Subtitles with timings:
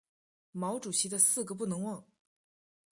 [0.53, 2.03] 毛主席的四个不能忘！